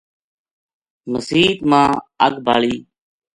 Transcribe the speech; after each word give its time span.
مسیت 1.11 1.57
ما 1.69 1.83
اَگ 2.25 2.33
بالی 2.45 2.75